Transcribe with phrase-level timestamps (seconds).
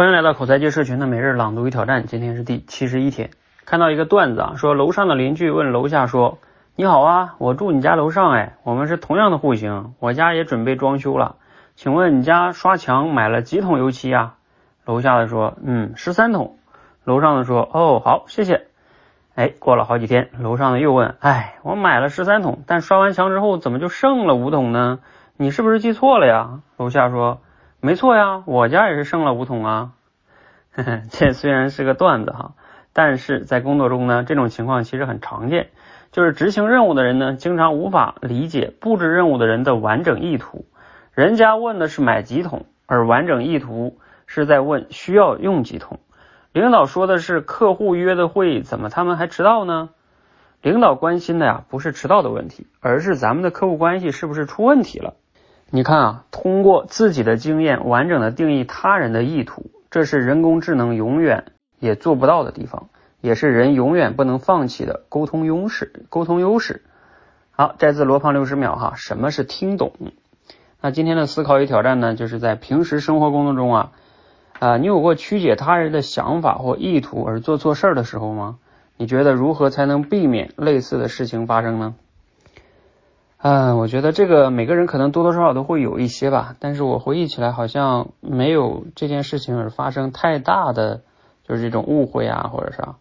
[0.00, 3.28] 欢迎来到口才界社群的每日朗读与挑战，今天是第七十一天。
[3.66, 6.38] 看到一个段子啊，说楼上的邻居问楼下说
[6.74, 11.36] ：“你好啊，我住你家楼上哎，我们是同样的户型，我家也准备装修了，
[11.74, 14.36] 请问你家刷墙买了几桶油漆啊？”
[14.86, 16.56] 楼下的说：“嗯，十三桶。”
[17.04, 18.68] 楼上的说：“哦，好，谢谢。”
[19.36, 25.00] 哎，过了好几天，楼上的又问：“哎，我买了十三桶，但刷完墙之后怎么就剩了五桶呢？
[25.36, 27.42] 你是不是记错了呀？”楼下说。
[27.82, 29.92] 没错呀，我家也是剩了五桶啊。
[31.10, 32.52] 这虽然是个段子哈，
[32.92, 35.70] 但是在工作中呢，这种情况其实很常见。
[36.12, 40.66] 就是执行任务的人呢，经常无法理解布置任务的人的完整意图。
[41.14, 46.00] 人家问的是买几桶，而完整意图是在问需要用几桶。
[46.52, 49.88] 领导说的是客户约的会，怎么他们还迟到呢？
[50.60, 55.14] 领导关心的呀，不是迟到的问题，而是咱们的客户关系是不是出问题了。
[55.70, 62.88] 你看啊，通过自己的经验完整的定义他人的意图，这是人工智能永远也做不到的地方，
[63.20, 66.06] 也是人永远不能放弃的沟通优势。
[66.08, 66.82] 沟通优势。
[67.50, 68.94] 好，摘自罗胖六十秒哈。
[68.96, 69.92] 什么是听懂？
[70.80, 72.14] 那今天的思考与挑战呢？
[72.14, 73.92] 就是在平时生活工作中啊
[74.58, 78.56] 啊，你有过曲解他人的想法或意图而做错事儿的时候吗？
[78.96, 81.96] 你觉得如何才能避免类似的事情发生呢？
[83.42, 91.00] 嗯，我觉得这个每个人可能多多少少都会有一些吧，但是我回忆起来好像没有这件事情而发生太大的
[91.48, 92.96] 就是这种误会啊或者啥，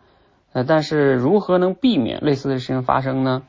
[0.54, 3.44] 呃，但是如何能避免类似的事情发生呢？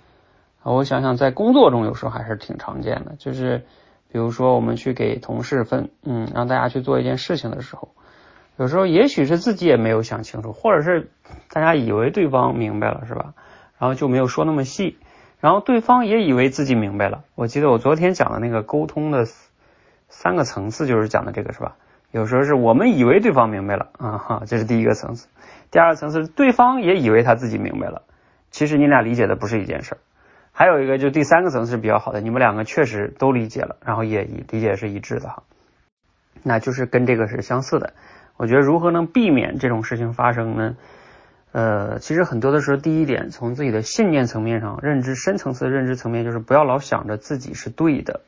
[0.64, 3.66] 我想想，在工作中有时候还是挺常见的，就是
[4.10, 7.90] 比如说我们去给同事分，嗯，让大家去做一件事情的时候，
[8.56, 11.12] 有时候也许是自己也没有想清楚，或者是
[11.52, 13.34] 大家以为对方明白了是吧？
[13.78, 14.98] 然后就没有说那么细。
[15.40, 17.24] 然后对方也以为自己明白了。
[17.34, 19.26] 我记得我昨天讲的那个沟通的
[20.08, 21.76] 三个层次，就是讲的这个，是吧？
[22.12, 25.28] 有时候是我们以为对方明白了啊，哈，这是第一个层次。
[25.70, 28.02] 第二个层次，对方也以为他自己明白了，
[28.50, 29.98] 其实你俩理解的不是一件事儿。
[30.52, 35.44] 还有一个，就第三个层次是比较好的，你们两个确实都理解了，然后也理解是一致的哈，
[36.42, 37.92] 那就是跟这个是相似的。
[38.36, 40.76] 我觉得如何能避免这种事情发生呢？
[41.52, 48.20] 呃，其实很多的时候，第一点，从自己的信念层面上，认知深层次的认知层面，就是不要老想着自己是对的，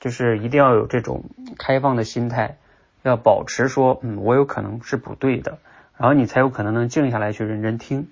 [0.00, 1.24] 就是一定要有这种
[1.56, 2.58] 开放的心态，
[3.02, 5.58] 要保持说，嗯，我有可能是不对的，
[5.96, 8.08] 然后你才有可能能静下来去认真听。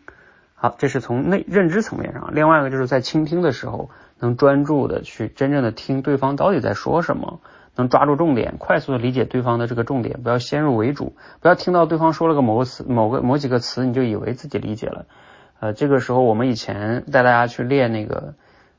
[0.55, 2.31] 好，这是从内认知层面上。
[2.35, 7.41] 另外一个就是在倾听的时候，能专注的去真正的听对方到底在说什么。
[7.77, 15.07] 能抓住重点，快速的理解对方的这个重点，不要先入为主，不要听到对方说了个某个词、某个某几个词，你就以为自己理解了。
[15.61, 18.35] 呃，这个时候我们以前带大家去练那个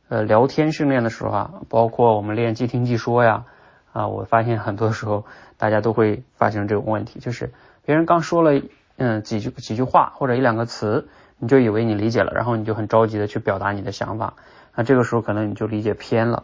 [0.07, 3.45] 呃聊天训练的时候啊，包括我们练即听即说呀
[3.91, 5.25] 啊，我发现很多时候
[5.57, 7.53] 大家都会发生这种问题，就是
[7.85, 8.62] 别人刚说了
[8.97, 11.07] 嗯几句几句话或者一两个词，
[11.39, 14.35] 你就以为你理解了，然后你就很着急的去表达你的想法，
[14.75, 16.44] 那这个时候可能你就理解偏了。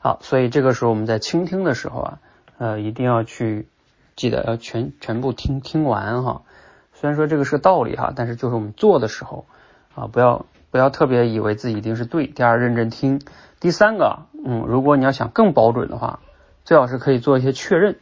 [0.00, 2.18] 好，所以这个时候我们在倾听的时候啊，
[2.56, 3.66] 呃，一定要去
[4.14, 6.42] 记得要全全部听听完哈。
[6.94, 9.44] 虽然说这个是个道理哈，但是就是我们做的时候
[9.96, 12.28] 啊，不要不要特别以为自己一定是对。
[12.28, 13.20] 第二，认真听。
[13.58, 16.20] 第三个，嗯，如果你要想更保准的话，
[16.64, 17.96] 最好是可以做一些确认。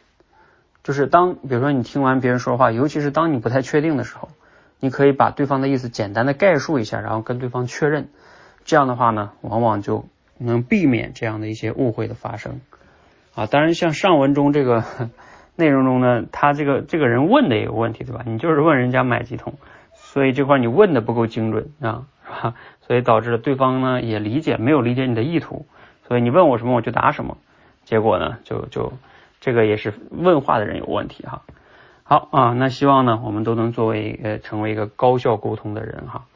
[0.85, 4.29] 就是当比如说你听完别人说话，尤其是当你不太确定的时候，
[4.81, 8.11] 你可以把对方的意思简单的概述一下，然后跟对方确认。
[8.67, 10.05] 这样的话呢，往往就。
[10.39, 12.61] 能避免这样的一些误会的发生
[13.35, 13.47] 啊！
[13.47, 14.85] 当然，像上文中这个
[15.57, 18.23] 内容中呢，他这个这个人问的也有问题，对吧？
[18.27, 19.55] 你就是问人家买几桶，
[19.95, 22.55] 所以这块你问的不够精准啊，是吧？
[22.81, 25.67] 所以导致了对方呢也理解没有理解你的意图，
[26.07, 27.37] 所以你问我什么我就答什么，
[27.85, 28.93] 结果呢就就
[29.41, 31.43] 这个也是问话的人有问题哈。
[32.05, 36.27] 好啊，那希望呢我们都能作为呃成为一个高效沟通的人哈。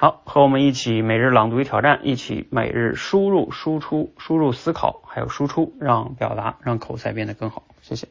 [0.00, 7.64] 好，和我们一起每日朗读与挑战，一起每日输入、输出、输入思考，还有输出，让表达、让口才变得更好。
[7.82, 8.06] 谢谢。